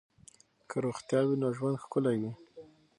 [0.69, 2.31] که روغتیا وي نو ژوند ښکلی وي.